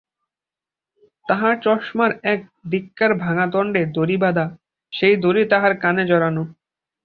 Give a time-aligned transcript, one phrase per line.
[1.27, 2.39] তাঁহার চশমার এক
[2.71, 4.45] দিককার ভাঙা দণ্ডে দড়ি বাঁধা,
[4.93, 6.43] সেই দড়ি তাঁহার কানে জড়ানো।